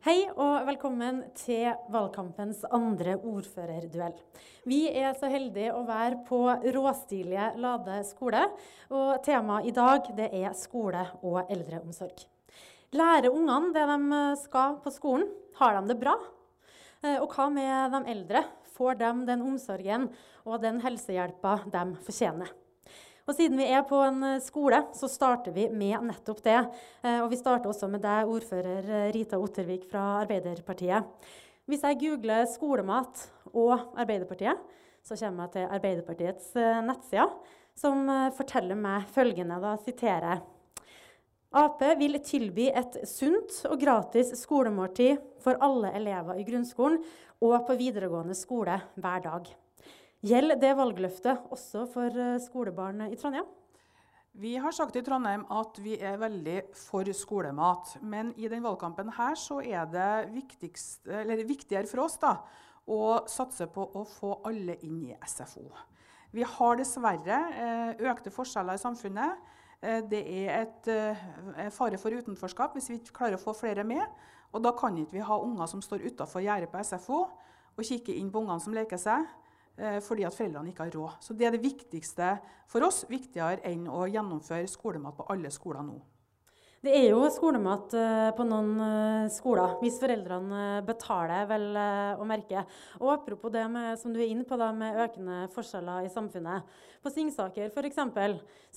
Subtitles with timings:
[0.00, 4.14] Hei og velkommen til valgkampens andre ordførerduell.
[4.64, 6.38] Vi er så heldige å være på
[6.72, 8.46] råstilige Lade skole,
[8.88, 12.24] og temaet i dag det er skole og eldreomsorg.
[12.96, 15.28] Lærer ungene det de skal på skolen?
[15.60, 16.16] Har de det bra?
[17.04, 18.46] Eh, og hva med de eldre?
[18.72, 20.08] Får de den omsorgen
[20.48, 22.56] og den helsehjelpa de fortjener?
[23.30, 26.56] Og siden vi er på en eh, skole, så starter vi med nettopp det.
[27.04, 31.06] Eh, og vi starter også med deg, ordfører eh, Rita Ottervik fra Arbeiderpartiet.
[31.70, 33.22] Hvis jeg googler skolemat
[33.52, 34.58] og Arbeiderpartiet,
[35.06, 36.50] så kommer jeg til Arbeiderpartiets
[36.88, 37.30] nettsider,
[37.78, 40.42] som forteller meg følgende, da siterer jeg.
[41.62, 46.98] Ap vil tilby et sunt og gratis skolemåltid for alle elever i grunnskolen
[47.38, 49.54] og på videregående skole hver dag.
[50.20, 53.46] Gjelder det valgløftet også for eh, skolebarn i Trondheim?
[54.36, 57.94] Vi har sagt i Trondheim at vi er veldig for skolemat.
[58.04, 62.34] Men i den valgkampen her så er det viktigere for oss da,
[62.84, 65.64] å satse på å få alle inn i SFO.
[66.36, 69.50] Vi har dessverre eh, økte forskjeller i samfunnet.
[69.80, 74.04] Eh, det er et fare for utenforskap hvis vi ikke klarer å få flere med.
[74.52, 78.20] Og da kan ikke vi ha unger som står utafor gjerdet på SFO og kikker
[78.20, 79.24] inn på ungene som leker seg.
[79.80, 81.18] Eh, fordi at foreldrene ikke har råd.
[81.24, 85.82] Så Det er det viktigste for oss, viktigere enn å gjennomføre skolemat på alle skoler
[85.82, 86.00] nå.
[86.80, 92.64] Det er jo skolemat eh, på noen eh, skoler, hvis foreldrene betaler, vel å merke.
[93.00, 96.68] Og Apropos det med, som du er inne på da, med økende forskjeller i samfunnet.
[97.00, 98.02] På Singsaker f.eks.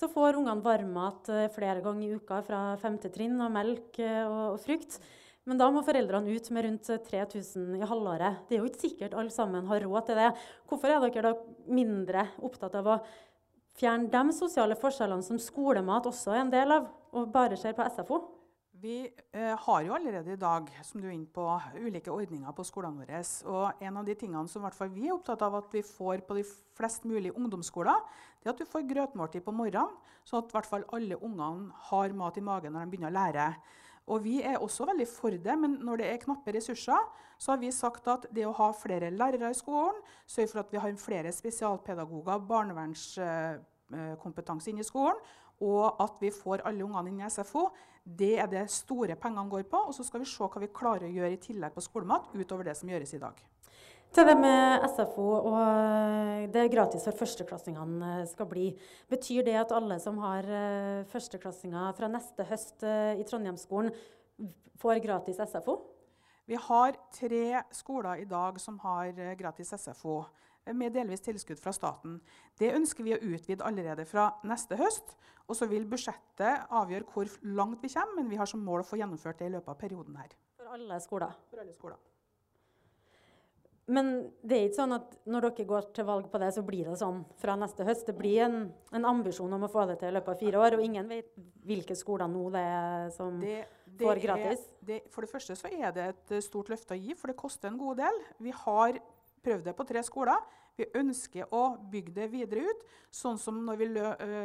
[0.00, 4.58] så får ungene varmmat flere ganger i uka fra femte trinn, og melk og, og
[4.64, 5.00] frukt.
[5.44, 8.44] Men da må foreldrene ut med rundt 3000 i halvåret.
[8.48, 10.30] Det er jo ikke sikkert alle sammen har råd til det.
[10.70, 11.34] Hvorfor er dere da
[11.68, 13.00] mindre opptatt av å
[13.76, 17.84] fjerne de sosiale forskjellene som skolemat også er en del av, og bare ser på
[17.92, 18.22] SFO?
[18.84, 21.44] Vi eh, har jo allerede i dag som du er inne på,
[21.80, 23.20] ulike ordninger på skolene våre.
[23.48, 26.44] Og en av de tingene som vi er opptatt av at vi får på de
[26.76, 28.02] flest mulig ungdomsskoler,
[28.40, 29.92] det er at du får grøtmåltid på morgenen,
[30.24, 33.48] sånn at alle ungene har mat i magen når de begynner å lære.
[34.06, 36.98] Og Vi er også veldig for det, men når det er knappe ressurser,
[37.38, 39.94] så har vi sagt at det å ha flere lærere i skolen,
[40.26, 45.16] sørge for at vi har flere spesialpedagoger, barnevernskompetanse inn i skolen,
[45.64, 47.68] og at vi får alle ungene inn i SFO,
[48.04, 49.78] det er det store pengene går på.
[49.88, 52.64] Og så skal vi se hva vi klarer å gjøre i tillegg på skolemat utover
[52.68, 53.53] det som gjøres i dag.
[54.14, 58.68] Til det med SFO og eh, det gratis for førsteklassingene eh, skal bli.
[59.10, 63.90] Betyr det at alle som har eh, førsteklassinger fra neste høst i Trondheimsskolen,
[64.78, 65.80] får gratis SFO?
[66.46, 69.10] Vi har tre skoler i dag som har
[69.40, 70.20] gratis SFO
[70.78, 72.20] med delvis tilskudd fra staten.
[72.60, 75.16] Det ønsker vi å utvide allerede fra neste høst.
[75.50, 78.90] Og så vil budsjettet avgjøre hvor langt vi kommer, men vi har som mål å
[78.94, 80.36] få gjennomført det i løpet av perioden her.
[80.54, 81.40] For alle skoler?
[81.50, 81.98] For alle skoler.
[83.86, 86.88] Men det er ikke sånn at når dere går til valg på det, så blir
[86.88, 88.06] det sånn fra neste høst.
[88.08, 88.58] Det blir en,
[88.96, 91.34] en ambisjon om å få det til i løpet av fire år, og ingen vet
[91.68, 94.64] hvilke skoler nå det er som det, det får gratis.
[94.64, 97.36] Er, det, for det første så er det et stort løfte å gi, for det
[97.40, 98.22] koster en god del.
[98.46, 99.00] Vi har
[99.44, 100.40] prøvd det på tre skoler.
[100.74, 102.80] Vi ønsker å bygge det videre ut,
[103.14, 103.86] sånn som når vi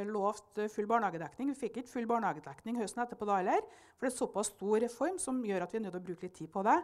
[0.05, 1.49] lovte full barnehagedekning.
[1.49, 3.63] Vi fikk ikke full barnehagedekning høsten etterpå da heller,
[3.97, 6.27] for det er såpass stor reform som gjør at vi er nødt til å bruke
[6.27, 6.75] litt tid på det.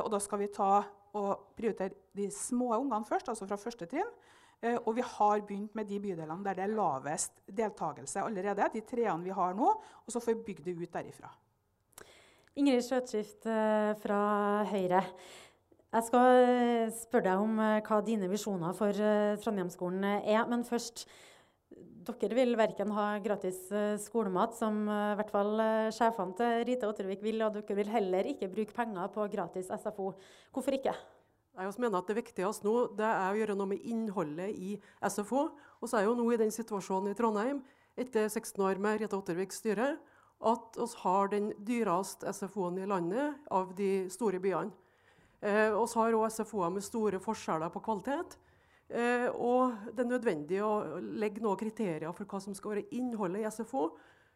[0.00, 0.72] Og da skal vi ta
[1.18, 4.10] og prioritere de små ungene først, altså fra første trinn.
[4.82, 8.66] Og vi har begynt med de bydelene der det er lavest deltakelse allerede.
[8.74, 11.30] de treene vi har nå, og så får vi bygd det ut derifra.
[12.58, 13.46] Ingrid Skjøtskift
[14.02, 14.20] fra
[14.66, 15.04] Høyre.
[15.90, 20.44] Jeg skal eh, spørre deg om eh, hva dine visjoner for uh, Trondheimsskolen er.
[20.46, 21.02] Men først,
[22.06, 23.58] dere vil verken ha gratis
[24.04, 25.60] skolemat, som i hvert fall
[25.94, 30.12] sjefene til Rita Ottervik vil, og dere vil heller ikke bruke penger på gratis SFO.
[30.54, 30.94] Hvorfor ikke?
[31.60, 34.76] Jeg mener at Det viktigste nå det er å gjøre noe med innholdet i
[35.06, 35.48] SFO.
[35.82, 37.64] Og så er jo nå i den situasjonen i Trondheim,
[37.98, 39.96] etter 16 år med Rita Otterviks styre,
[40.40, 44.70] at vi har den dyreste SFO-en i landet av de store byene.
[45.40, 48.36] Eh, og så har òg SFO-er med store forskjeller på kvalitet.
[48.90, 53.44] Eh, og det er nødvendig å legge noen kriterier for hva som skal være innholdet
[53.44, 53.86] i SFO,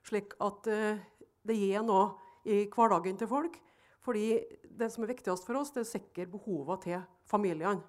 [0.06, 1.02] slik at eh,
[1.44, 2.14] det gir noe
[2.48, 3.58] i hverdagen til folk.
[4.04, 7.82] Fordi det som er viktigst for oss, det er å sikre behovene til familiene.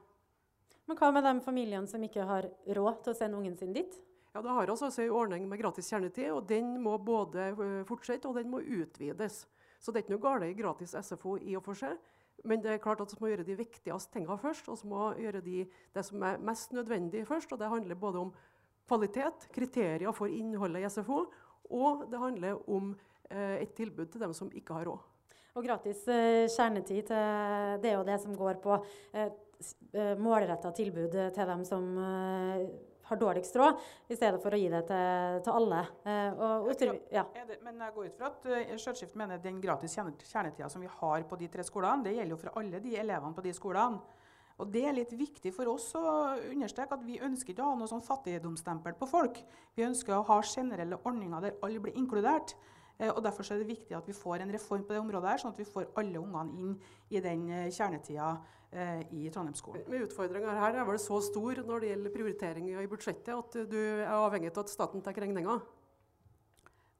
[0.85, 2.47] Men hva med de familiene som ikke har
[2.77, 3.95] råd til å sende ungen sin dit?
[4.35, 7.53] Ja, Da har vi altså en ordning med gratis kjernetid, og den må både
[7.87, 9.45] fortsette og den må utvides.
[9.79, 11.95] Så det er ikke noe galt i gratis SFO i og for seg.
[12.45, 14.69] Men det er klart at vi må gjøre de viktigste tingene først.
[14.69, 15.63] Og så må gjøre de,
[15.95, 17.51] det som er mest nødvendig først.
[17.51, 18.35] Og det handler både om
[18.87, 21.25] kvalitet, kriterier for innholdet i SFO,
[21.73, 22.91] og det handler om
[23.31, 25.11] eh, et tilbud til dem som ikke har råd.
[25.55, 28.77] Og gratis eh, kjernetid, til, det er jo det som går på
[29.15, 29.31] eh,
[29.95, 32.67] eh målretta tilbud til dem som eh,
[33.09, 33.79] har dårligst råd,
[34.09, 35.81] i stedet for å gi det til, til alle.
[36.07, 37.25] Eh, og, jeg, ja.
[37.47, 40.91] det, men jeg går ut fra at uh, Skjøtskift mener den gratis kjernetida som vi
[40.91, 44.21] har på de tre skolene, det gjelder jo for alle de elevene på de skolene.
[44.55, 46.05] Og Det er litt viktig for oss å
[46.47, 49.41] understreke at vi ønsker ikke å ha noe sånn fattigdomsstempel på folk.
[49.75, 52.55] Vi ønsker å ha generelle ordninger der alle blir inkludert.
[52.99, 55.41] Eh, og Derfor er det viktig at vi får en reform på det området, her,
[55.43, 56.75] sånn at vi får alle ungene inn
[57.11, 58.29] i den eh, kjernetida
[58.71, 59.87] eh, i Trondheimsskolen.
[59.91, 63.79] Men Utfordringa her er vel så stor når det gjelder prioriteringer i budsjettet, at du
[63.79, 65.59] er avhengig av at staten tar regninga?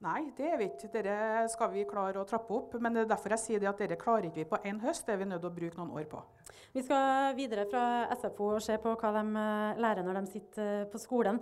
[0.04, 0.90] Nei, det er vi ikke.
[0.92, 1.12] Dette
[1.48, 2.74] skal vi klare å trappe opp.
[2.84, 5.06] Men det er derfor jeg sier det at dette klarer ikke vi på én høst.
[5.06, 6.20] Det er vi nødt til å bruke noen år på.
[6.74, 10.66] Vi skal videre fra SFO og se på hva de eh, lærer når de sitter
[10.82, 11.38] eh, på skolen.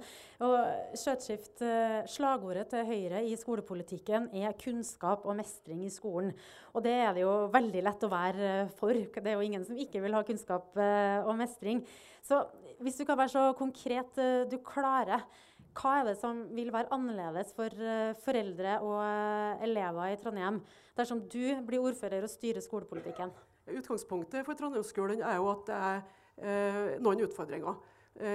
[0.46, 0.54] Og
[1.00, 6.30] Skjøtskift, eh, slagordet til Høyre i skolepolitikken er kunnskap og mestring i skolen.
[6.78, 8.94] Og det er det jo veldig lett å være for.
[8.94, 11.82] Det er jo ingen som ikke vil ha kunnskap og mestring.
[12.22, 12.38] Så
[12.82, 14.14] hvis du kan være så konkret
[14.50, 15.26] du klarer
[15.74, 20.60] hva er det som vil være annerledes for uh, foreldre og uh, elever i Trondheim
[20.94, 23.32] dersom du blir ordfører og styrer skolepolitikken?
[23.74, 26.02] Utgangspunktet for Trondheimsskolen er jo at det er
[26.36, 27.78] eh, noen utfordringer.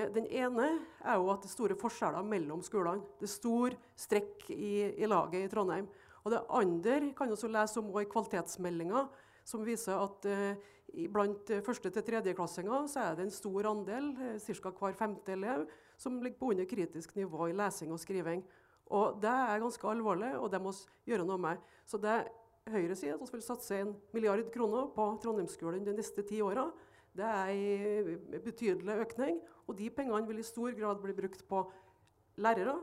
[0.09, 0.65] Den ene
[1.05, 3.05] er jo at det er store forskjeller mellom skolene.
[3.21, 5.85] Det er stor strekk i, i laget i Trondheim.
[6.25, 9.05] Og det andre kan også lese om i kvalitetsmeldinga,
[9.47, 10.27] som viser at
[11.13, 14.09] blant første- til tredjeklassinger så er det en stor andel,
[14.41, 14.73] ca.
[14.81, 15.69] hver femte elev,
[15.99, 18.43] som ligger på under kritisk nivå i lesing og skriving.
[18.89, 21.57] Og Det er ganske alvorlig, og det må vi gjøre noe med.
[21.85, 22.23] Så det
[22.69, 26.67] Høyre sier at vi vil satse en milliard kroner på Trondheimsskolen de neste ti åra.
[27.17, 29.39] Det er en betydelig økning.
[29.65, 31.63] Og de pengene vil i stor grad bli brukt på
[32.41, 32.75] lærere,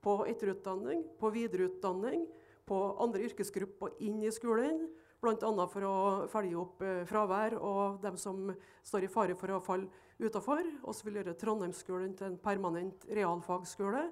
[0.00, 2.24] på etterutdanning, på videreutdanning,
[2.68, 4.86] på andre yrkesgrupper inn i skolen.
[5.18, 5.66] Bl.a.
[5.66, 5.96] for å
[6.30, 8.52] følge opp eh, fravær og dem som
[8.86, 9.88] står i fare for å falle
[10.18, 10.62] utafor.
[10.62, 14.04] Vi vil gjøre Trondheimsskolen til en permanent realfagsskole.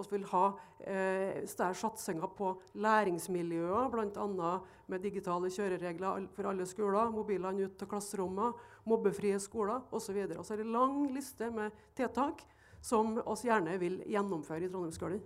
[0.00, 0.44] Vi vil ha
[0.88, 4.52] eh, satsinger på læringsmiljøer, bl.a.
[4.88, 10.22] med digitale kjøreregler for alle skoler, mobilene ut til klasserommet, mobbefrie skoler osv.
[10.24, 12.46] Så, så er det en lang liste med tiltak
[12.80, 15.20] som vi gjerne vil gjennomføre i Trondheimsskolen.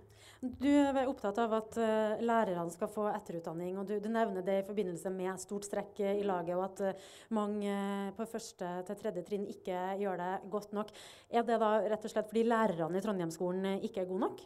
[0.45, 3.79] Du er opptatt av at uh, lærerne skal få etterutdanning.
[3.79, 7.07] og du, du, nevner det i forbindelse med stort strekk i laget, og at uh,
[7.33, 7.77] mange
[8.17, 10.93] på første til tredje trinn ikke gjør det godt nok.
[11.31, 14.45] Er det da rett og slett fordi lærerne i Trondheimsskolen ikke er gode nok?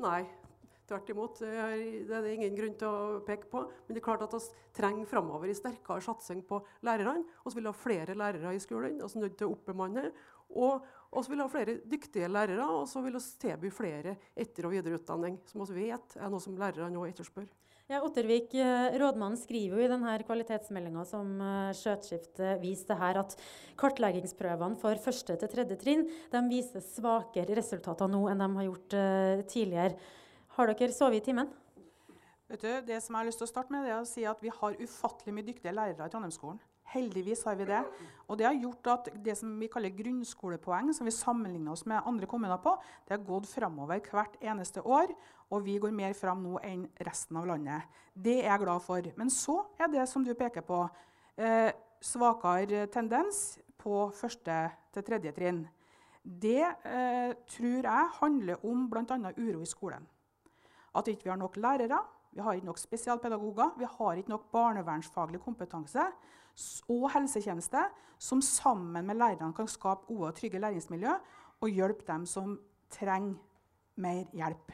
[0.00, 0.24] Nei,
[0.90, 1.38] Tvert imot.
[1.38, 3.60] Det er det ingen grunn til å peke på.
[3.86, 4.40] Men det er klart at vi
[4.74, 7.22] trenger framover en sterkere satsing på lærerne.
[7.44, 8.96] Vi vil ha flere lærere i skolen.
[8.98, 10.08] Vi er nødt til å oppbemanne.
[10.58, 14.14] Og og så vil vi ha flere dyktige lærere, og så vil vi tilby flere
[14.38, 17.48] etter- og videreutdanning, som vi vet er noe som lærerne nå etterspør.
[17.90, 23.34] Ja, Ottervik, eh, rådmannen skriver jo i denne kvalitetsmeldinga som uh, Skjøtskiftet viste her, at
[23.80, 28.94] kartleggingsprøvene for første til tredje trinn de viser svakere resultater nå enn de har gjort
[28.94, 29.98] uh, tidligere.
[30.54, 31.50] Har dere sovet i timen?
[32.50, 34.22] Vet du, det som jeg har lyst til å starte med, det er å si
[34.22, 36.62] at Vi har ufattelig mye dyktige lærere i Trondheimsskolen.
[36.90, 37.80] Heldigvis har vi det.
[38.30, 42.02] Og det har gjort at det som vi kaller grunnskolepoeng, som vi sammenligner oss med
[42.06, 42.76] andre kommuner på,
[43.06, 45.12] det har gått framover hvert eneste år.
[45.50, 47.86] Og vi går mer fram nå enn resten av landet.
[48.14, 49.10] Det er jeg glad for.
[49.18, 50.84] Men så er det som du peker på,
[51.38, 51.70] eh,
[52.00, 55.64] svakere tendens på første til tredje trinn.
[56.22, 59.32] Det eh, tror jeg handler om bl.a.
[59.36, 60.06] uro i skolen.
[60.94, 64.50] At vi ikke har nok lærere, vi har ikke nok spesialpedagoger, vi har ikke nok
[64.52, 66.04] barnevernsfaglig kompetanse
[66.88, 67.86] og helsetjeneste
[68.20, 71.14] som sammen med lærerne kan skape gode og trygge læringsmiljø
[71.60, 72.58] og hjelpe dem som
[72.90, 73.38] trenger
[74.00, 74.72] mer hjelp.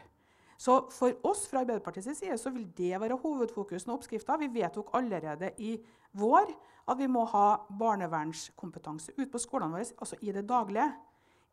[0.58, 4.38] Så For oss fra Arbeiderpartiets side så vil det være hovedfokusen og oppskrifta.
[4.40, 5.76] Vi vedtok allerede i
[6.16, 6.48] vår
[6.88, 10.88] at vi må ha barnevernskompetanse ute på skolene våre, altså i det daglige.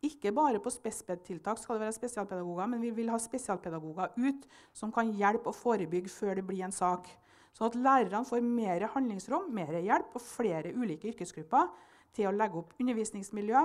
[0.04, 4.92] Ikke bare på spesped-tiltak skal det være spesialpedagoger, men vi vil ha spesialpedagoger ut som
[4.92, 7.08] kan hjelpe og forebygge før det blir en sak.
[7.54, 11.70] Sånn at lærerne får mer handlingsrom, mer hjelp og flere ulike yrkesgrupper
[12.14, 13.62] til å legge opp undervisningsmiljø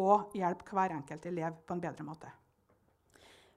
[0.00, 2.30] og hjelpe hver enkelt elev på en bedre måte.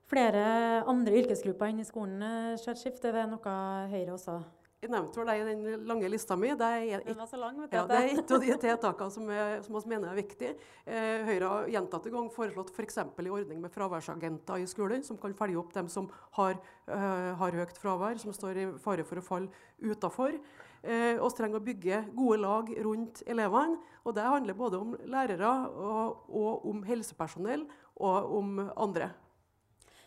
[0.08, 0.44] Flere
[0.90, 3.54] andre yrkesgrupper inne i skolen, eh, er det noe
[3.92, 4.42] Høyre også
[4.84, 6.50] jeg nevnte vel deg i den lange lista mi.
[6.58, 9.30] Det er, et, lang, ja, det er et av de tiltakene som,
[9.64, 10.50] som vi mener er viktig.
[10.84, 13.00] Eh, Høyre har gjentatte ganger foreslått f.eks.
[13.14, 16.60] For en ordning med fraværsagenter i skolen, som kan følge opp dem som har,
[16.90, 20.36] øh, har høyt fravær, som står i fare for å falle utafor.
[20.84, 23.80] Eh, trenger å bygge gode lag rundt elevene.
[24.04, 27.64] og Det handler både om lærere og, og om helsepersonell
[27.96, 29.14] og om andre.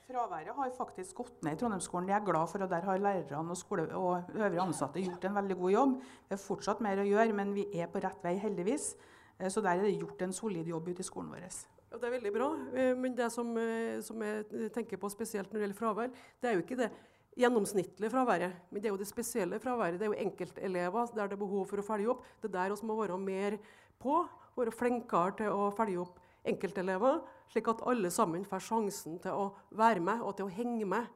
[0.08, 2.06] Fraværet har faktisk gått ned i Trondheimsskolen.
[2.08, 5.36] Det er glad for, og der har lærerne og, skole og øvrige ansatte gjort en
[5.36, 5.96] veldig god jobb.
[6.30, 8.94] Det er fortsatt mer å gjøre, men vi er på rett vei, heldigvis.
[9.36, 11.44] Eh, så der er det gjort en solid jobb ute i skolen vår.
[11.92, 12.48] Ja, det er veldig bra.
[12.72, 16.50] Eh, men det som, eh, som, jeg tenker på spesielt når det gjelder fravær, det
[16.50, 16.90] er jo ikke det
[17.38, 20.00] gjennomsnittlige fraværet, men det er jo det spesielle fraværet.
[20.00, 22.24] Det er jo enkeltelever der det er behov for å følge opp.
[22.40, 23.60] Det er der vi må være mer
[24.00, 24.24] på,
[24.56, 29.48] være flinkere til å følge opp enkeltelever, slik at alle sammen får sjansen til å
[29.78, 31.08] være med og til å henge med.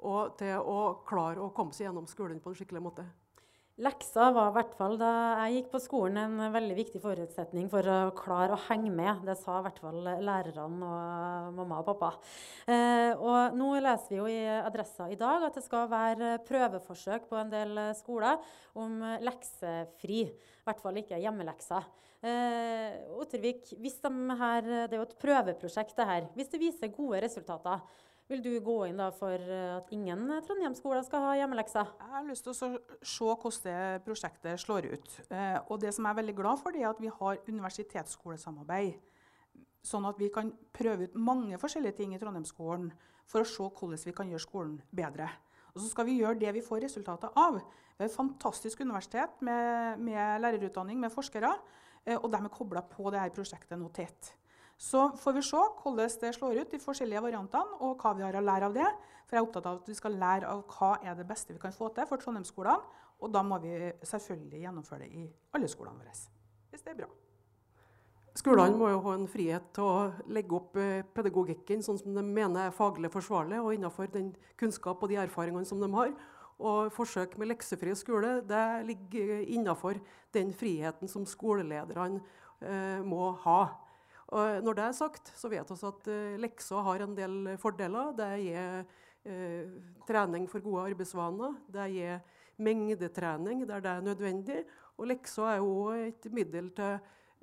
[0.00, 3.04] Og til å klare å komme seg gjennom skolen på en skikkelig måte.
[3.80, 5.10] Lekser var i hvert fall da
[5.44, 9.22] jeg gikk på skolen en veldig viktig forutsetning for å klare å henge med.
[9.24, 12.10] Det sa i hvert fall lærerne og mamma og pappa.
[12.66, 17.30] Eh, og nå leser vi jo i Adressa i dag at det skal være prøveforsøk
[17.30, 18.42] på en del skoler
[18.76, 20.26] om leksefri.
[20.28, 21.88] I hvert fall ikke hjemmelekser.
[22.20, 26.28] Eh, Ottervik, de her, det er jo et prøveprosjekt, det her.
[26.36, 27.80] Hvis det viser gode resultater,
[28.30, 31.88] vil du gå inn for at ingen Trondheim-skoler skal ha hjemmelekser?
[31.98, 32.58] Jeg har lyst til å
[33.02, 35.14] se hvordan det prosjektet slår ut.
[35.28, 38.96] Eh, og det som jeg er veldig glad for, er at vi har universitetsskolesamarbeid.
[39.82, 42.90] Sånn at vi kan prøve ut mange forskjellige ting i Trondheimsskolen
[43.30, 45.30] for å se hvordan vi kan gjøre skolen bedre.
[45.74, 47.60] Og så skal vi gjøre det vi får resultatet av.
[47.60, 51.50] Vi har et fantastisk universitet med, med lærerutdanning, med forskere.
[52.04, 54.36] Eh, og de er kobla på dette prosjektet nå tett.
[54.80, 58.38] Så får vi se hvordan det slår ut, de forskjellige variantene, og hva vi har
[58.38, 58.88] å lære av det.
[59.28, 61.60] For jeg er opptatt av at vi skal lære av hva er det beste vi
[61.60, 63.02] kan få til for Trondheimsskolene.
[63.20, 66.14] Og da må vi selvfølgelig gjennomføre det i alle skolene våre.
[66.72, 67.10] Hvis det er bra.
[68.40, 72.24] Skolene må jo ha en frihet til å legge opp eh, pedagogikken sånn som de
[72.24, 76.14] mener er faglig forsvarlig, og innenfor den kunnskap og de erfaringene som de har.
[76.60, 80.00] Og forsøk med leksefri skole det ligger innenfor
[80.32, 82.22] den friheten som skolelederne
[82.64, 83.60] eh, må ha.
[84.30, 88.12] Og når det er sagt, så vet vi at eh, lekser har en del fordeler.
[88.18, 88.82] Det gir
[89.26, 89.72] eh,
[90.06, 91.56] trening for gode arbeidsvaner.
[91.70, 92.20] Det gir
[92.60, 94.60] mengdetrening der det er nødvendig.
[95.00, 96.94] Og lekser er jo et middel til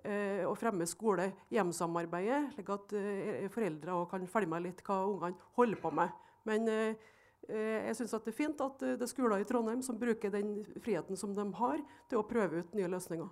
[0.04, 5.84] eh, å fremme skole-hjem-samarbeidet, slik at eh, foreldre kan følge med litt hva ungene holder
[5.84, 6.26] på med.
[6.48, 7.08] Men eh,
[7.48, 10.32] Eh, jeg syns det er fint at eh, det er skoler i Trondheim som bruker
[10.34, 13.30] den friheten som de har, til å prøve ut nye løsninger.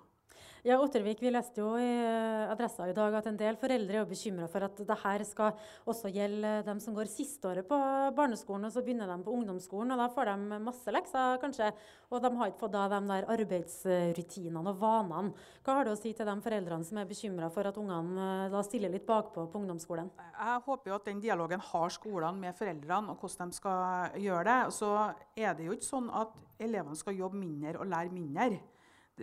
[0.66, 4.08] Ja, Ottervik, Vi leste jo i eh, Adressa i dag at en del foreldre er
[4.10, 7.78] bekymra for at det her skal også gjelde dem som går sisteåret på
[8.18, 9.94] barneskolen, og så begynner de på ungdomsskolen.
[9.94, 11.70] og Da får de masse lekser, kanskje,
[12.10, 15.46] og de har ikke fått da de der arbeidsrutinene og vanene.
[15.62, 18.50] Hva har du å si til de foreldrene som er bekymra for at ungene eh,
[18.58, 20.10] da stiller litt bakpå på ungdomsskolen?
[20.34, 24.48] Jeg håper jo at den dialogen har skolene med foreldrene, og hvordan de skal gjøre
[24.50, 24.62] det.
[24.82, 24.96] Så
[25.38, 28.66] er det jo ikke sånn at elevene skal jobbe mindre og lære mindre.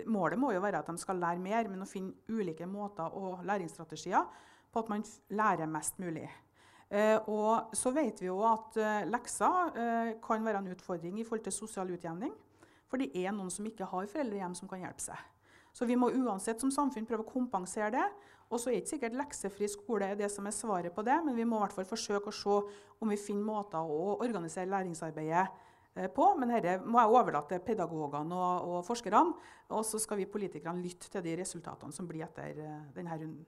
[0.08, 3.42] Målet må jo være at de skal lære mer, men å finne ulike måter og
[3.44, 4.24] læringsstrategier
[4.72, 5.04] på at man
[5.36, 6.28] lærer mest mulig.
[6.92, 11.24] Eh, og så vet vi jo at eh, lekser eh, kan være en utfordring i
[11.24, 12.32] forhold til sosial utjevning.
[12.88, 15.20] For det er noen som ikke har foreldre hjem som kan hjelpe seg.
[15.72, 18.04] Så vi må uansett som samfunn prøve å kompensere det.
[18.52, 21.36] Og så er ikke sikkert leksefri skole er det som er svaret på det, men
[21.36, 22.58] vi må i hvert fall forsøke å se
[23.00, 25.46] om vi finner måter å organisere læringsarbeidet
[26.14, 26.28] på.
[26.40, 29.34] Men dette må jeg overlate til pedagogene og, og, forskerne.
[29.72, 33.44] Og så skal vi politikerne lytte til de resultatene som blir etter uh, denne runden.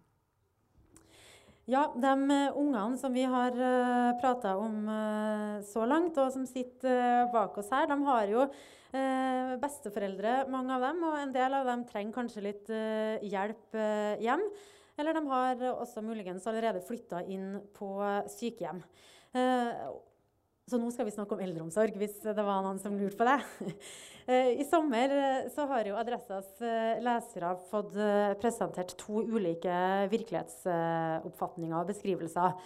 [1.70, 3.56] Ja, de uh, ungene som vi har
[4.20, 4.84] prata om
[5.64, 8.46] så langt, og som sitter bak oss her, de har jo
[9.58, 11.00] besteforeldre, mange av dem.
[11.08, 12.68] Og en del av dem trenger kanskje litt
[13.26, 13.74] hjelp
[14.22, 14.44] hjem.
[15.00, 17.96] Eller de har også muligens allerede flytta inn på
[18.30, 18.84] sykehjem.
[20.64, 23.38] Så nå skal vi snakke om eldreomsorg, hvis det var noen som lurte på det.
[24.24, 27.90] Eh, I sommer eh, så har jo Adressas eh, lesere fått
[28.40, 29.74] presentert to ulike
[30.08, 32.56] virkelighetsoppfatninger og beskrivelser.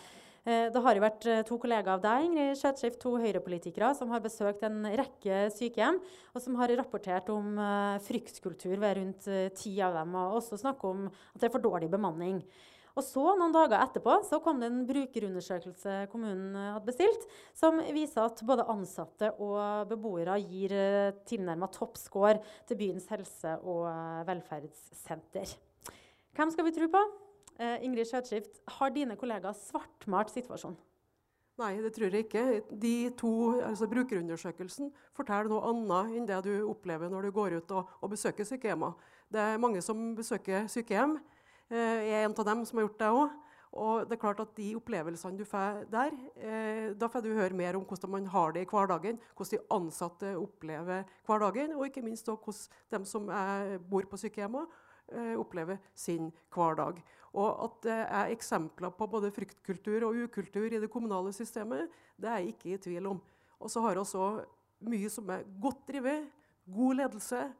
[0.47, 4.63] Det har jo vært to kollegaer av deg, Ingrid Skjøtskift, to Høyre-politikere, som har besøkt
[4.65, 5.99] en rekke sykehjem,
[6.31, 7.59] og som har rapportert om
[8.07, 9.29] fryktkultur ved rundt
[9.59, 12.39] ti av dem, og også snakket om at det er for dårlig bemanning.
[12.99, 17.79] Og så, noen dager etterpå, så kom det en brukerundersøkelse kommunen eh, hadde bestilt, som
[17.95, 23.87] viser at både ansatte og beboere gir uh, tilnærma topp score til byens helse- og
[23.87, 25.55] uh, velferdssenter.
[26.35, 27.05] Hvem skal vi tro på?
[27.59, 30.79] Eh, Ingrid Skjøtskift, har dine kollegaer svartmalt situasjonen?
[31.59, 32.45] Nei, det tror jeg ikke.
[32.71, 33.33] De to,
[33.67, 38.13] altså Brukerundersøkelsen forteller noe annet enn det du opplever når du går ut og, og
[38.13, 38.95] besøker sykehjemmer.
[39.27, 41.17] Det er mange som besøker sykehjem.
[41.69, 43.37] Eh, jeg er en av dem som har gjort det òg.
[43.79, 47.55] Og det er klart at de opplevelsene du får der, eh, da får du høre
[47.55, 52.03] mer om hvordan man har det i hverdagen, hvordan de ansatte opplever hverdagen, og ikke
[52.03, 53.29] minst hvordan de som
[53.91, 54.67] bor på sykehjemmet,
[55.13, 57.03] eh, opplever sin hverdag.
[57.35, 62.29] Og at det er eksempler på både fryktkultur og ukultur i det kommunale systemet, det
[62.29, 63.21] er jeg ikke i tvil om.
[63.61, 64.45] Og så har vi også
[64.81, 66.29] mye som er godt drevet,
[66.75, 67.53] god ledelse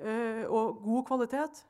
[0.00, 1.64] eh, og god kvalitet.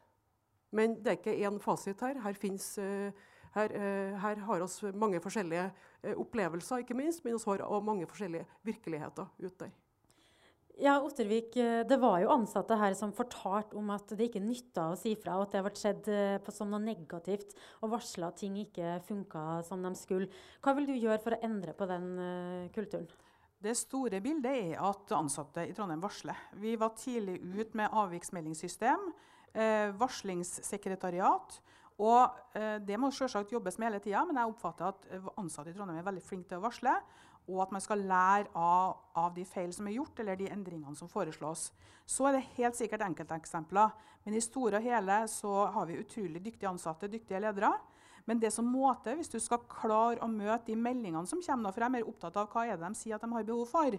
[0.75, 2.19] Men det er ikke én fasit her.
[2.25, 5.71] Her, finnes, eh, her, eh, her har vi mange forskjellige
[6.03, 9.73] eh, opplevelser, ikke minst, men vi har også mange forskjellige virkeligheter ute der.
[10.83, 14.97] Ja, Ottervik, Det var jo ansatte her som fortalte om at det ikke nytta å
[14.99, 16.09] si fra, og at det ble sett
[16.43, 20.27] på som noe negativt, og varsla at ting ikke funka som de skulle.
[20.61, 22.09] Hva vil du gjøre for å endre på den
[22.75, 23.07] kulturen?
[23.63, 26.43] Det store bildet er at ansatte i Trondheim varsler.
[26.59, 29.13] Vi var tidlig ut med avviksmeldingssystem,
[30.01, 31.61] varslingssekretariat.
[32.03, 35.07] Og eh, Det må selvsagt jobbes med hele tida, men jeg oppfatter at
[35.39, 36.95] ansatte i Trondheim er veldig flinke til å varsle.
[37.45, 40.97] Og at man skal lære av, av de feil som er gjort, eller de endringene
[40.97, 41.69] som foreslås.
[42.09, 43.93] Så er det helt sikkert enkelteksempler,
[44.25, 47.73] men i store og hele så har vi utrolig dyktige ansatte, dyktige ledere.
[48.25, 51.77] Men det som må til hvis du skal klare å møte de meldingene som kommer,
[51.77, 53.99] jeg er mer opptatt av hva er det de sier at de har behov for.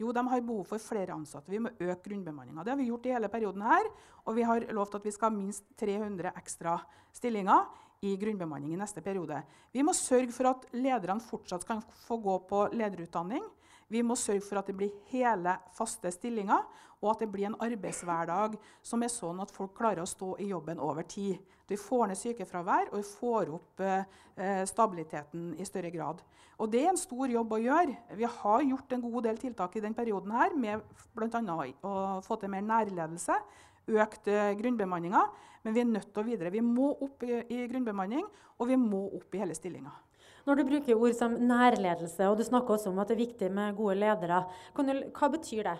[0.00, 1.52] Jo, de har behov for flere ansatte.
[1.52, 2.64] Vi må øke grunnbemanninga.
[2.64, 3.90] Det har vi gjort i hele perioden her.
[4.26, 6.80] Og vi har lovt at vi skal ha minst 300 ekstra
[7.14, 7.68] stillinger
[8.02, 9.38] i grunnbemanning i neste periode.
[9.72, 13.44] Vi må sørge for at lederne fortsatt kan få gå på lederutdanning.
[13.94, 16.64] Vi må sørge for at det blir hele, faste stillinger,
[17.04, 20.48] og at det blir en arbeidshverdag som er sånn at folk klarer å stå i
[20.50, 21.36] jobben over tid.
[21.68, 26.22] Vi får ned sykefravær og vi får opp eh, stabiliteten i større grad.
[26.58, 27.94] Og Det er en stor jobb å gjøre.
[28.18, 30.82] Vi har gjort en god del tiltak i denne perioden her, med
[31.14, 31.58] bl.a.
[31.84, 33.38] å få til mer nærledelse,
[33.94, 35.22] økt eh, grunnbemanninga.
[35.64, 36.52] Men vi er nødt til å videre.
[36.52, 38.26] Vi må opp i, i grunnbemanning,
[38.58, 39.94] og vi må opp i hele stillinga.
[40.44, 43.48] Når du bruker ord som nærledelse, og du snakker også om at det er viktig
[43.52, 44.42] med gode ledere,
[44.76, 45.78] hva betyr det?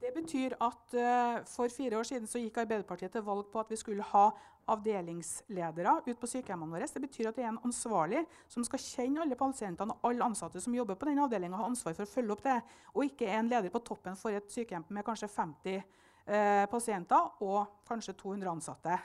[0.00, 3.72] Det betyr at uh, For fire år siden så gikk Arbeiderpartiet til valg på at
[3.72, 4.28] vi skulle ha
[4.66, 6.88] avdelingsledere ut på sykehjemmene våre.
[6.90, 10.62] Det betyr at det er en ansvarlig som skal kjenne alle pasientene og alle ansatte
[10.62, 12.56] som jobber på den avdelinga, har ansvar for å følge opp det.
[12.94, 15.84] Og ikke en leder på toppen for et sykehjem med kanskje 50 uh,
[16.26, 18.98] eh, pasienter og kanskje 200 ansatte.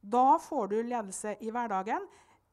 [0.00, 2.04] Da får du ledelse i hverdagen.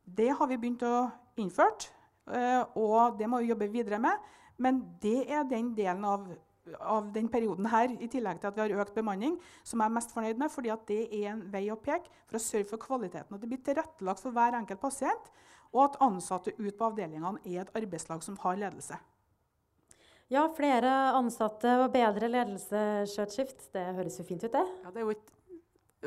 [0.06, 0.98] Det har vi begynt å
[1.42, 1.95] innføre.
[2.26, 4.34] Eh, og det må vi jobbe videre med.
[4.58, 6.28] Men det er den delen av,
[6.80, 9.98] av den perioden her, i tillegg til at vi har økt bemanning, som jeg er
[9.98, 10.52] mest fornøyd med.
[10.52, 13.36] fordi det er en vei å peke for å sørge for kvaliteten.
[13.36, 15.34] At det blir tilrettelagt for hver enkelt pasient,
[15.74, 18.98] og at ansatte ut på avdelingene er et arbeidslag som har ledelse.
[20.32, 22.80] Ja, flere ansatte og bedre ledelse,
[23.12, 23.68] Skjøtskift.
[23.76, 24.64] Det høres jo fint ut, det?
[24.82, 25.36] Ja, det er jo ikke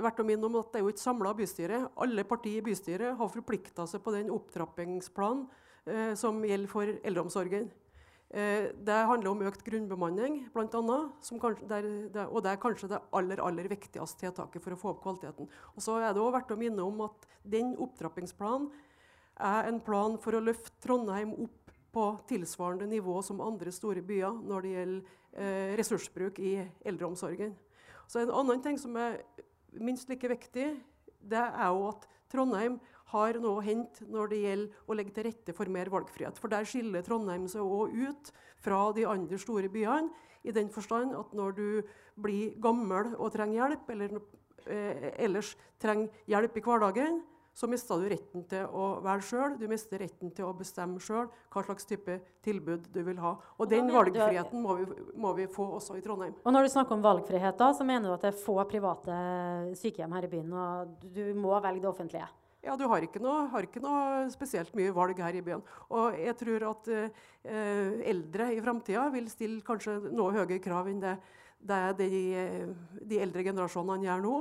[0.02, 1.84] verdt å minne om at det er jo ikke samla bystyre.
[2.02, 5.46] Alle partier i bystyret har forplikta seg på den opptrappingsplanen
[5.88, 7.68] eh, som gjelder for eldreomsorgen.
[8.30, 14.26] Eh, det handler om økt grunnbemanning, der, og det er kanskje det aller, aller viktigste
[14.26, 15.48] tiltaket for å få opp kvaliteten.
[15.74, 18.68] Og så er det også verdt å minne om at den opptrappingsplanen
[19.38, 24.42] er en plan for å løfte Trondheim opp på tilsvarende nivå som andre store byer
[24.44, 26.52] når det gjelder eh, ressursbruk i
[26.84, 27.56] eldreomsorgen.
[28.08, 29.22] Så En annen ting som er
[29.72, 30.68] minst like viktig,
[31.20, 32.78] det er jo at Trondheim
[33.12, 36.38] har noe å hente når det gjelder å legge til rette for mer valgfrihet.
[36.40, 38.32] For der skiller Trondheim seg òg ut
[38.64, 40.12] fra de andre store byene,
[40.46, 41.68] i den forstand at når du
[42.20, 44.14] blir gammel og trenger hjelp, eller
[44.70, 47.18] eh, ellers trenger hjelp i hverdagen,
[47.58, 49.56] så mister du retten til å velge sjøl.
[49.58, 53.32] Du mister retten til å bestemme sjøl hva slags type tilbud du vil ha.
[53.58, 54.86] Og den valgfriheten må vi,
[55.18, 56.36] må vi, få også i Trondheim.
[56.44, 59.16] Og når du snakker om valgfrihet, da, så mener du at det er få private
[59.80, 62.30] sykehjem her i byen, og du må velge det offentlige?
[62.62, 65.66] Ja, du har ikke, noe, har ikke noe spesielt mye valg her i byen.
[65.94, 71.02] Og jeg tror at eh, eldre i framtida vil stille kanskje noe høyere krav enn
[71.02, 71.18] det,
[71.58, 72.24] det de,
[73.02, 74.40] de eldre generasjonene gjør nå.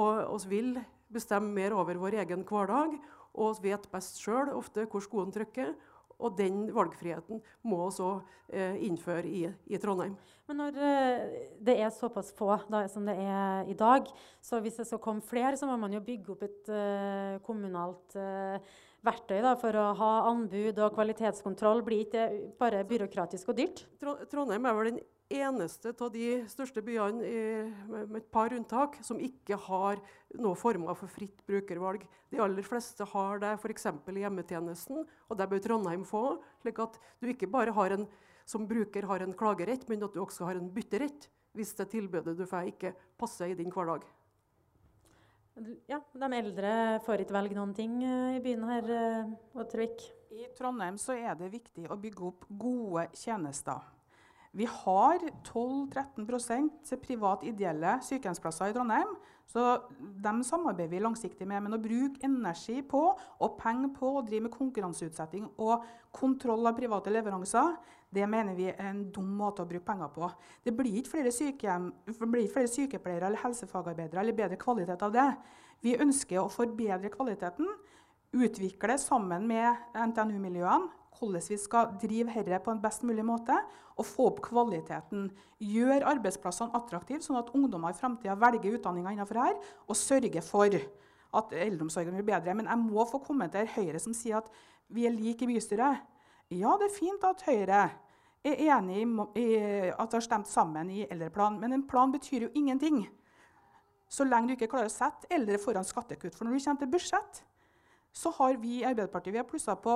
[0.00, 0.74] Og vi vil
[1.12, 2.98] bestemme mer over vår egen hverdag
[3.38, 5.74] og vet best sjøl ofte hvor skoen trykker.
[6.20, 8.10] Og den valgfriheten må også
[8.52, 10.18] eh, innføre i, i, Trondheim.
[10.50, 11.22] Men når eh,
[11.64, 14.10] det er såpass få da, som det er i dag,
[14.44, 18.18] så hvis det skal komme flere, så må man jo bygge opp et eh, kommunalt
[18.20, 18.74] eh,
[19.06, 21.80] verktøy da, for å ha anbud og kvalitetskontroll.
[21.86, 23.86] Blir ikke det bare byråkratisk og dyrt?
[24.28, 27.40] Trondheim er vel den eneste av de største byene i,
[27.88, 30.00] med et par unntak som ikke har
[30.34, 32.04] noen former for fritt brukervalg.
[32.32, 33.86] De aller fleste har det f.eks.
[33.86, 36.40] i hjemmetjenesten, og det bør Trondheim få.
[36.62, 38.08] slik at du ikke bare har en,
[38.44, 42.36] som bruker har en klagerett, men at du også har en bytterett hvis det tilbudet
[42.38, 44.04] du får, ikke passer i din hverdag.
[45.90, 50.96] Ja, De eldre får ikke velge noen ting eh, i byen her, eh, I Trondheim
[50.98, 53.82] så er det viktig å bygge opp gode tjenester.
[54.50, 59.12] Vi har 12-13% privat ideelle sykehjemsplasser i Trondheim.
[59.50, 59.62] Så
[60.22, 61.62] dem samarbeider vi langsiktig med.
[61.62, 66.76] Men å bruke energi på og penger på å drive med konkurranseutsetting og kontroll av
[66.78, 67.76] private leveranser,
[68.10, 70.30] det mener vi er en dum måte å bruke penger på.
[70.66, 71.90] Det blir ikke flere, sykehjem,
[72.24, 75.28] blir ikke flere sykepleiere eller helsefagarbeidere eller bedre kvalitet av det.
[75.82, 77.70] Vi ønsker å forbedre kvaliteten,
[78.34, 83.56] utvikle sammen med NTNU-miljøene hvordan vi skal drive dette på en best mulig måte
[84.00, 85.28] og få opp kvaliteten.
[85.60, 90.76] Gjøre arbeidsplassene attraktive, sånn at ungdommer i framtida velger utdanninga innenfor her, og sørge for
[91.40, 92.54] at eldreomsorgen blir bedre.
[92.56, 94.48] Men jeg må få kommentere Høyre som sier at
[94.90, 96.00] vi er like i bystyret.
[96.50, 97.84] Ja, det er fint at Høyre
[98.40, 99.04] er enig
[99.36, 99.46] i
[99.92, 103.04] at de har stemt sammen i eldreplan, men en plan betyr jo ingenting
[104.10, 106.34] så lenge du ikke klarer å sette eldre foran skattekutt.
[106.34, 107.44] For når du kommer til budsjett,
[108.10, 109.94] så har vi i Arbeiderpartiet vi har plussa på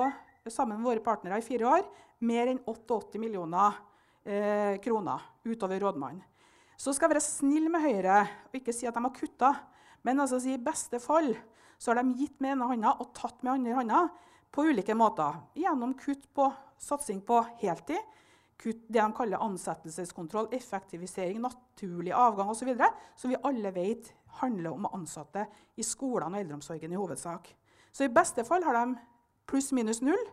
[0.53, 1.85] sammen med våre partnere i fire år
[2.25, 3.77] mer enn 88 millioner
[4.23, 6.23] eh, kroner utover rådmannen.
[6.77, 9.51] Så skal jeg være snill med Høyre og ikke si at de har kutta.
[10.03, 11.31] Men altså, i beste fall
[11.77, 14.01] så har de gitt med ene hånda og tatt med andre hånda
[14.55, 15.39] på ulike måter.
[15.57, 16.49] Gjennom kutt på
[16.81, 17.99] satsing på heltid,
[18.59, 22.71] kutt det de kaller ansettelseskontroll, effektivisering, naturlig avgang osv.,
[23.15, 27.49] som vi alle vet handler om ansatte i skolene og eldreomsorgen i hovedsak.
[27.91, 28.95] Så i beste fall har de
[29.49, 30.25] pluss-minus null.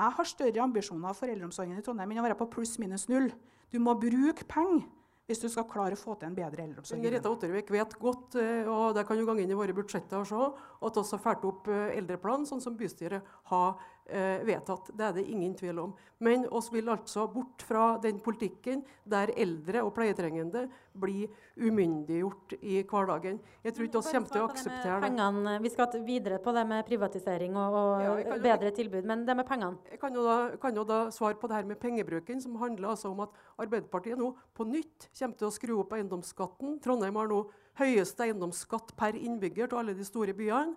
[0.00, 3.28] Jeg har større ambisjoner for eldreomsorgen i Trondheim enn å være på pluss-minus null.
[3.70, 4.86] Du må bruke penger
[5.30, 7.04] hvis du skal klare å få til en bedre eldreomsorg.
[7.06, 10.26] Rita Ottervik vet godt, eh, og det kan jo gange inn i våre budsjetter og
[10.26, 10.40] se,
[10.88, 13.99] at vi har fulgt opp eldreplanen eldreplan, sånn som bystyret har eh,
[14.46, 14.90] vedtatt.
[14.96, 15.94] Det er det ingen tvil om.
[16.20, 20.66] Men oss vil altså bort fra den politikken der eldre og pleietrengende
[21.00, 23.38] blir umyndiggjort i hverdagen.
[23.64, 25.06] Jeg tror ikke vi kommer til å akseptere det.
[25.06, 29.38] Pengene, vi skal videre på det med privatisering og, og ja, bedre tilbud, men det
[29.38, 29.80] med pengene?
[29.88, 32.92] Jeg kan jo, da, kan jo da svare på det her med pengebruken, som handler
[32.92, 36.78] altså om at Arbeiderpartiet nå på nytt kommer til å skru opp eiendomsskatten.
[36.84, 37.42] Trondheim har nå
[37.80, 40.76] høyeste eiendomsskatt per innbygger til alle de store byene.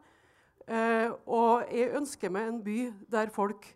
[0.68, 2.78] Eh, og jeg ønsker meg en by
[3.12, 3.68] der folk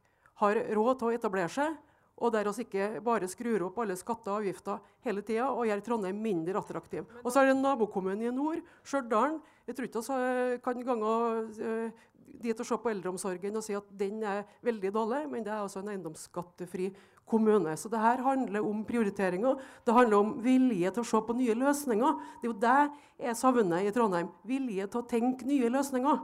[0.41, 1.76] har råd til å etablere seg,
[2.17, 5.84] og der vi ikke bare skrur opp alle skatter og avgifter hele tida og gjør
[5.86, 7.06] Trondheim mindre attraktiv.
[7.21, 9.38] Og så er det en nabokommune i nord, Stjørdal.
[9.67, 11.12] Jeg tror ikke vi kan gange
[11.62, 12.08] uh,
[12.41, 15.62] dit og se på eldreomsorgen og si at den er veldig dårlig, men det er
[15.62, 16.89] altså en eiendomsskattefri
[17.28, 17.76] kommune.
[17.78, 19.62] Så det her handler om prioriteringer.
[19.86, 22.17] Det handler om vilje til å se på nye løsninger.
[22.41, 24.32] Det er jo det jeg savner i Trondheim.
[24.47, 26.19] Vilje til å tenke nye løsninger.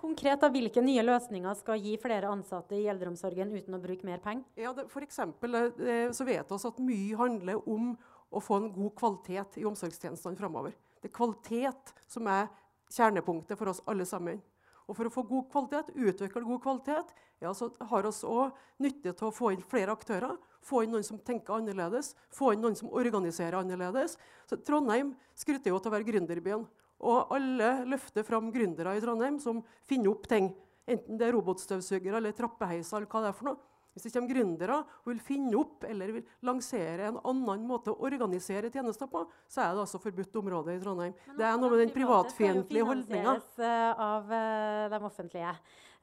[0.00, 4.22] Konkret, da, Hvilke nye løsninger skal gi flere ansatte i eldreomsorgen uten å bruke mer
[4.24, 4.46] penger?
[4.56, 5.02] Ja, F.eks.
[5.04, 7.90] eksempel, eh, så vet vi at mye handler om
[8.32, 10.72] å få en god kvalitet i omsorgstjenestene framover.
[11.02, 12.48] Det er kvalitet som er
[12.88, 14.40] kjernepunktet for oss alle sammen.
[14.88, 19.12] Og For å få god kvalitet, utvikle god kvalitet, ja, så har vi òg nytte
[19.12, 20.34] til å få inn flere aktører.
[20.64, 24.16] Få inn noen som tenker annerledes, få inn noen som organiserer annerledes.
[24.48, 26.66] Så Trondheim skryter jo til å være gründerbyen.
[27.00, 30.50] Og alle løfter fram gründere i Trondheim som finner opp ting.
[30.90, 33.60] Enten det er robotstøvsugere eller trappeheiser eller hva det er for noe.
[33.90, 37.98] Hvis det kommer gründere og vil finne opp eller vil lansere en annen måte å
[38.06, 41.16] organisere tjenester på, så er det altså forbudt område i Trondheim.
[41.36, 43.34] det er noe med den privatfiendtlige holdninga.
[43.58, 45.56] Eh, av uh, de offentlige.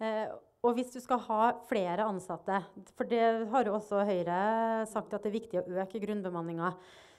[0.03, 0.35] Uh,
[0.67, 2.59] og hvis du skal ha flere ansatte,
[2.97, 4.39] for det har jo også Høyre
[4.91, 6.73] sagt at det er viktig å øke grunnbemanninga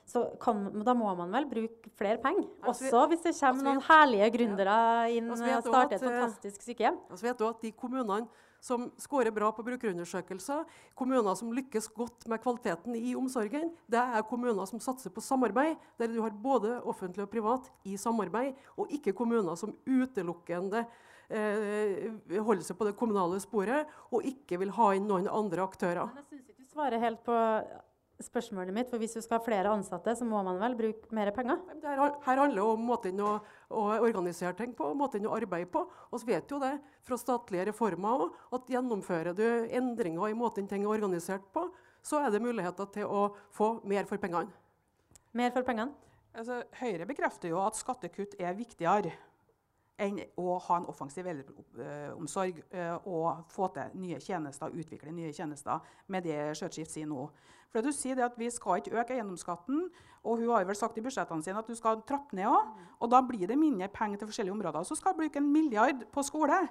[0.08, 2.48] så kan, da må man vel bruke flere penger.
[2.62, 4.76] Altså, også hvis det kommer altså, noen herlige gründere
[5.12, 7.00] inn og starter et eh, fantastisk sykehjem.
[7.10, 10.64] Altså, vet du at De kommunene som scorer bra på brukerundersøkelser,
[10.98, 15.76] kommuner som lykkes godt med kvaliteten i omsorgen, det er kommuner som satser på samarbeid,
[16.00, 20.86] der du har både offentlig og privat i samarbeid, og ikke kommuner som utelukkende
[21.28, 26.08] eh, holder seg på det kommunale sporet og ikke vil ha inn noen andre aktører.
[26.08, 27.36] Men jeg synes ikke du svarer helt på
[28.22, 28.88] spørsmålet mitt.
[28.90, 31.60] For hvis du skal ha flere ansatte, så må man vel bruke mer penger?
[31.84, 33.34] Her, her handler det om måten å,
[33.70, 35.84] å, organisere ting på, måten å arbeide på.
[36.10, 36.74] Og så vet jo det
[37.06, 41.68] fra statlige reformer òg, at gjennomfører du endringer i måten ting er organisert på,
[42.04, 44.52] så er det muligheter til å få mer for pengene.
[45.36, 45.94] Mer for pengene?
[46.38, 49.14] Altså, Høyre bekrefter jo at skattekutt er viktigere
[49.98, 55.82] enn å ha en offensiv eldreomsorg eh, og få til nye tjenester, utvikle nye tjenester
[56.06, 57.28] med det Skjøtskift sier nå.
[57.68, 59.88] For du sier at Vi skal ikke øke eiendomsskatten,
[60.24, 62.70] og hun har vel sagt i budsjettene sine at du skal trappe ned òg.
[63.02, 64.86] Og da blir det mindre penger til forskjellige områder.
[64.86, 66.62] Så skal hun bruke en milliard på skole.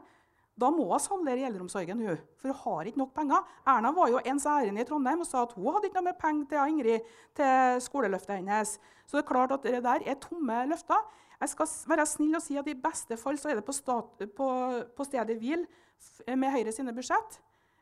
[0.57, 3.43] Da må hun saldere i eldreomsorgen, hun, for hun har ikke nok penger.
[3.69, 6.17] Erna var jo ens ærend i Trondheim og sa at hun hadde ikke noe mer
[6.17, 8.73] penger til Ingrid til skoleløftet hennes.
[9.05, 11.05] Så det er klart at det der er tomme løfter.
[11.37, 14.23] Jeg skal være snill og si at i beste fall så er det på, stat,
[14.37, 14.47] på,
[14.97, 15.67] på stedet hvil
[16.33, 17.37] med Høyre sine budsjett.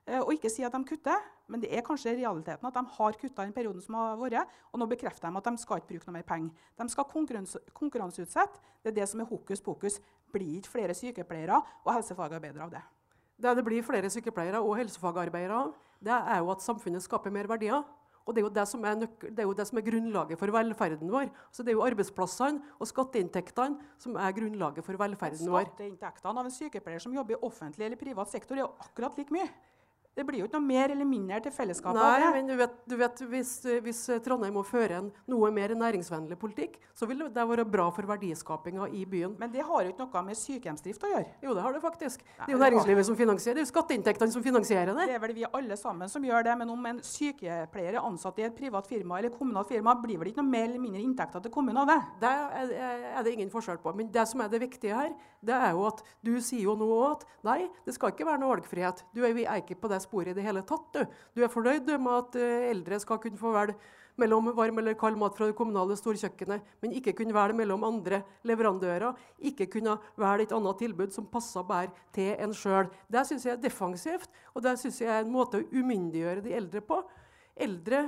[0.08, 1.24] eh, og ikke si at de kutter.
[1.48, 4.52] Men det er kanskje realiteten at de har kutta den perioden som har vært.
[4.74, 6.68] Og nå bekrefter de at de skal ikke bruke noe mer penger.
[6.78, 8.60] De skal konkurranse, konkurranseutsette.
[8.84, 10.00] Det er det som er hokus pokus.
[10.34, 12.84] Blir ikke flere sykepleiere og helsefagarbeidere av det.
[13.38, 17.48] Det det blir flere sykepleiere og helsefagarbeidere av, det er jo at samfunnet skaper mer
[17.52, 17.84] verdier.
[18.26, 21.30] Og det er, det, er jo det som er grunnlaget for velferden vår.
[21.54, 25.70] Så Det er jo arbeidsplassene og skatteinntektene som er grunnlaget for velferden vår.
[25.70, 29.34] Skatteinntektene av en sykepleier som jobber i offentlig eller privat sektor, er jo akkurat like
[29.36, 29.46] mye.
[30.16, 32.00] Det blir jo ikke noe mer eller mindre til fellesskapet.
[32.00, 33.52] Nei, men du vet, du vet hvis,
[33.84, 38.08] hvis, Trondheim må føre en noe mer næringsvennlig politikk, så vil det være bra for
[38.08, 39.34] verdiskapinga i byen.
[39.42, 41.34] Men det har jo ikke noe med sykehjemsdrift å gjøre.
[41.44, 42.24] Jo, det har det faktisk.
[42.24, 43.66] Det er jo næringslivet som finansierer det.
[43.66, 45.10] er jo skatteinntektene som finansierer det.
[45.12, 46.56] Det er vel vi alle sammen som gjør det.
[46.64, 50.32] Men om en sykepleier er ansatt i et privat firma eller kommunalt firma, blir vel
[50.32, 52.00] ikke noe mer eller mindre inntekter til kommunen av det?
[52.24, 52.74] Det er,
[53.20, 53.92] er det ingen forskjell på.
[54.00, 55.12] Men det som er det viktige her,
[55.46, 58.56] det er jo at du sier jo nå at nei, det skal ikke være noe
[58.56, 59.04] valgfrihet.
[59.12, 60.88] Du er, vi er ikke på det sporet i det hele tatt.
[60.94, 63.78] Du, du er fornøyd med at uh, eldre skal kunne få velge
[64.22, 68.22] mellom varm eller kald mat fra det kommunale storkjøkkenet, men ikke kunne velge mellom andre
[68.48, 69.16] leverandører.
[69.50, 72.90] Ikke kunne velge et annet tilbud som passer bedre til en sjøl.
[73.12, 76.56] Det syns jeg er defensivt, og det syns jeg er en måte å umyndiggjøre de
[76.56, 77.02] eldre på.
[77.68, 78.06] Eldre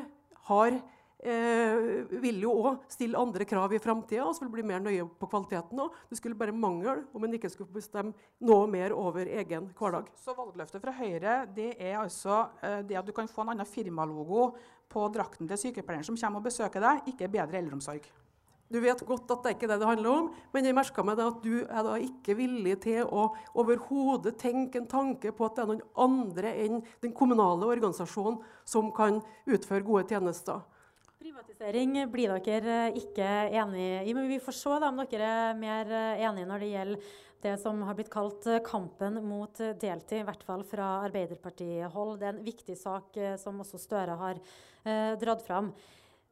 [0.47, 0.85] har eh,
[1.17, 5.81] vil jo òg stille andre krav i framtida og skulle bli mer nøye på kvaliteten
[5.81, 5.95] òg.
[6.11, 8.13] Det skulle bare mangle om en ikke skulle bestemme
[8.45, 10.11] noe mer over egen hverdag.
[10.13, 13.55] Så, så valgløftet fra Høyre det er altså eh, det at du kan få en
[13.55, 14.51] annen firmalogo
[14.87, 18.05] på drakten til sykepleieren som kommer og besøker deg, ikke bedre eldreomsorg.
[18.67, 21.19] Du vet godt at det er ikke det det handler om, men jeg merka meg
[21.23, 25.63] at du er da ikke villig til å overhodet tenke en tanke på at det
[25.63, 30.65] er noen andre enn den kommunale organisasjonen som kan utføre gode tjenester.
[31.17, 35.89] Privatisering blir dere ikke enig i, men vi får se da, om dere er mer
[36.21, 40.63] enige når det gjelder det som har blitt kalt kampen mot deltid, i hvert fall
[40.65, 42.15] fra Arbeiderpartihold.
[42.19, 45.69] Det er en viktig sak eh, som også Støre har eh, dratt fram.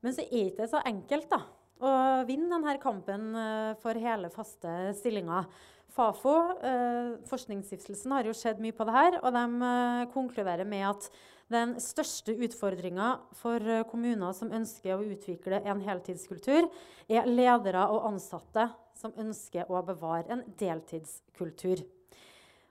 [0.02, 1.42] Men så er det ikke så enkelt da,
[1.82, 1.92] å
[2.28, 5.50] vinne denne kampen eh, for hele, faste stillinger.
[5.96, 10.90] Fafo, eh, forskningsstiftelsen, har jo sett mye på det her, og de eh, konkluderer med
[10.90, 11.10] at
[11.52, 16.70] den største utfordringa for eh, kommuner som ønsker å utvikle en heltidskultur,
[17.06, 21.84] er ledere og ansatte som ønsker å bevare en deltidskultur.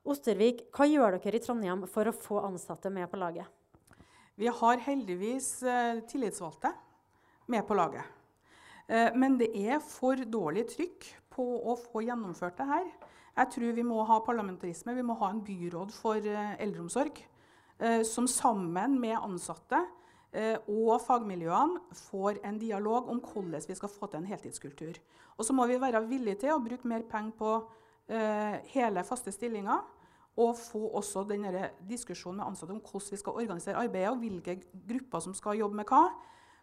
[0.04, 3.46] Ostervik, hva gjør dere i Trondheim for å få ansatte med på laget?
[4.34, 6.72] Vi har heldigvis eh, tillitsvalgte
[7.54, 8.02] med på laget.
[8.90, 12.90] Eh, men det er for dårlig trykk på å få gjennomført det her.
[13.38, 14.96] Jeg tror vi må ha parlamentarisme.
[14.98, 17.22] Vi må ha en byråd for eldreomsorg.
[17.78, 19.80] Eh, som sammen med ansatte
[20.30, 25.00] eh, og fagmiljøene får en dialog om hvordan vi skal få til en heltidskultur.
[25.34, 27.54] Og så må vi være villige til å bruke mer penger på
[28.06, 29.82] eh, hele, faste stillinger.
[30.38, 34.56] Og få også denne diskusjonen med ansatte om hvordan vi skal organisere arbeidet, og hvilke
[34.86, 36.08] grupper som skal jobbe med hva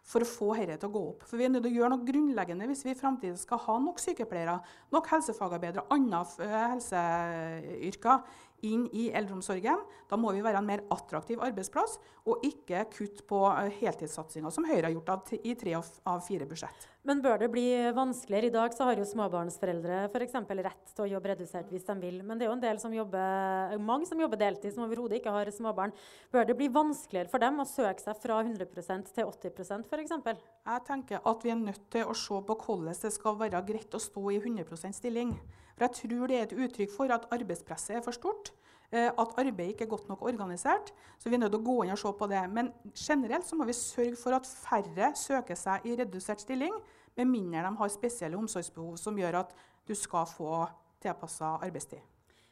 [0.02, 1.26] for å få dette til å gå opp.
[1.28, 3.76] For Vi er nødt til å gjøre noe grunnleggende hvis vi i framtiden skal ha
[3.84, 4.58] nok sykepleiere,
[4.92, 6.24] nok helsefagarbeidere andre
[6.72, 8.24] helseyrker
[8.66, 9.82] inn i eldreomsorgen.
[10.10, 11.98] Da må vi være en mer attraktiv arbeidsplass,
[12.28, 16.88] og ikke kutte på eh, heltidssatsinga, som Høyre har gjort i tre av fire budsjett.
[17.02, 18.46] Men bør det bli vanskeligere?
[18.46, 20.36] I dag så har jo småbarnsforeldre f.eks.
[20.38, 22.20] rett til å jobbe redusert hvis de vil.
[22.22, 25.34] Men det er jo en del som jobber, mange som jobber deltid, som overhodet ikke
[25.34, 25.94] har småbarn.
[26.30, 30.14] Bør det bli vanskeligere for dem å søke seg fra 100% til 80% f.eks.?
[30.62, 33.98] Jeg tenker at vi er nødt til å se på hvordan det skal være greit
[33.98, 35.34] å stå i 100% stilling.
[35.76, 38.52] For jeg tror det er et uttrykk for at arbeidspresset er for stort.
[38.92, 40.92] Eh, at arbeidet ikke er godt nok organisert.
[41.18, 42.42] Så vi er nødt til å gå inn og se på det.
[42.52, 46.74] Men generelt så må vi sørge for at færre søker seg i redusert stilling,
[47.16, 49.56] med mindre de har spesielle omsorgsbehov som gjør at
[49.88, 50.62] du skal få
[51.02, 52.00] tilpassa arbeidstid.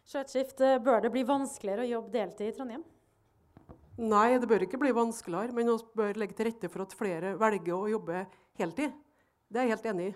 [0.05, 2.85] Skjøtskift, eh, bør det bli vanskeligere å jobbe deltid i Trondheim?
[4.01, 7.37] Nei, det bør ikke bli vanskeligere, men vi bør legge til rette for at flere
[7.39, 8.93] velger å jobbe heltid.
[9.51, 10.15] Det er jeg helt enig i.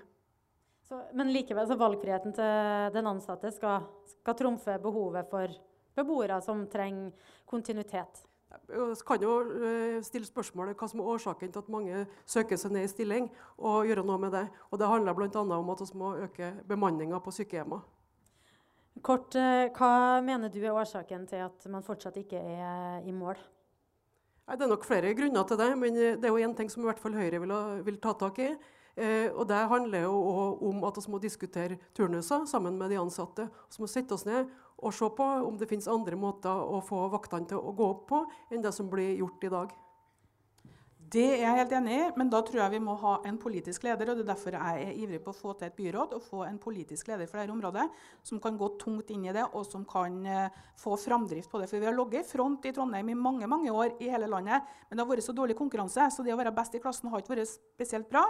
[0.88, 3.86] Så, men likevel så valgfriheten til den ansatte skal,
[4.20, 5.56] skal trumfe behovet for
[5.96, 7.12] beboere som trenger
[7.48, 8.24] kontinuitet.
[8.68, 9.32] Vi kan jo
[9.66, 13.26] eh, stille spørsmålet hva som er årsaken til at mange søker seg ned i stilling,
[13.58, 14.44] og gjøre noe med det.
[14.70, 15.42] Og det handler bl.a.
[15.42, 17.82] om at vi må øke bemanninga på sykehjemmene.
[19.02, 23.40] Kort, eh, hva mener du er årsaken til at man fortsatt ikke er i mål?
[24.44, 26.86] Det er nok flere grunner til det, men det er jo én ting som i
[26.86, 27.54] hvert fall Høyre vil,
[27.86, 28.50] vil ta tak i.
[28.96, 30.14] Eh, og Det handler jo
[30.62, 33.48] om at vi må diskutere turnuser sammen med de ansatte.
[33.74, 37.08] Vi må sette oss ned og se på om det finnes andre måter å få
[37.10, 39.74] vaktene til å gå opp på enn det som blir gjort i dag.
[41.14, 43.84] Det er jeg helt enig i, men da tror jeg vi må ha en politisk
[43.86, 44.08] leder.
[44.10, 46.40] og Det er derfor jeg er ivrig på å få til et byråd og få
[46.48, 47.84] en politisk leder for dette området
[48.26, 51.68] som kan gå tungt inn i det, og som kan uh, få framdrift på det.
[51.70, 54.66] For vi har ligget i front i Trondheim i mange mange år i hele landet,
[54.88, 57.22] men det har vært så dårlig konkurranse, så det å være best i klassen har
[57.22, 58.24] ikke vært spesielt bra.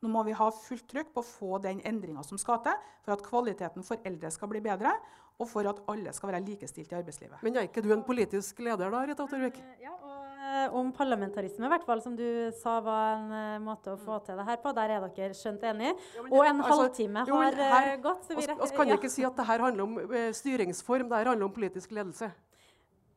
[0.00, 3.16] Nå må vi ha fullt trykk på å få den endringa som skal til for
[3.16, 4.94] at kvaliteten for eldre skal bli bedre,
[5.40, 7.40] og for at alle skal være likestilt i arbeidslivet.
[7.44, 9.60] Men er ikke du en politisk leder da, Rita Ottervik?
[9.80, 12.26] Ja, og Eh, om parlamentarisme, i hvert fall, som du
[12.58, 14.72] sa var en uh, måte å få til det her på.
[14.74, 15.92] Der er dere skjønt enige.
[16.16, 18.24] Ja, og en altså, halvtime jo, har her, uh, gått.
[18.26, 18.96] Så vi, oss, kan ja.
[18.98, 19.98] ikke si at det her handler om
[20.34, 22.32] styringsform, det her handler om politisk ledelse.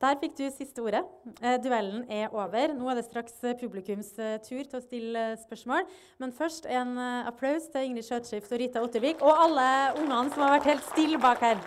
[0.02, 1.04] Der fikk du siste ordet.
[1.42, 2.74] Eh, duellen er over.
[2.76, 5.88] Nå er det straks publikums uh, tur til å stille spørsmål.
[6.20, 6.98] Men først en
[7.30, 9.68] applaus til Ingrid Skjøtskift og Rita Ottervik og alle
[10.02, 11.62] ungene som har vært helt stille bak her.